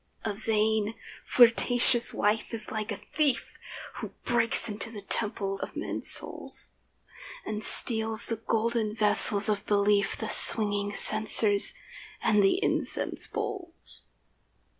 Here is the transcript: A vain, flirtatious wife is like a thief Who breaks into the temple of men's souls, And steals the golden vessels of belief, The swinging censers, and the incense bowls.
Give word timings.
A 0.25 0.33
vain, 0.33 0.95
flirtatious 1.23 2.11
wife 2.11 2.55
is 2.55 2.71
like 2.71 2.91
a 2.91 2.95
thief 2.95 3.59
Who 3.97 4.07
breaks 4.25 4.67
into 4.67 4.89
the 4.89 5.03
temple 5.03 5.59
of 5.59 5.75
men's 5.75 6.09
souls, 6.09 6.71
And 7.45 7.63
steals 7.63 8.25
the 8.25 8.37
golden 8.37 8.95
vessels 8.95 9.47
of 9.47 9.63
belief, 9.67 10.17
The 10.17 10.27
swinging 10.27 10.91
censers, 10.95 11.75
and 12.19 12.41
the 12.43 12.57
incense 12.63 13.27
bowls. 13.27 14.01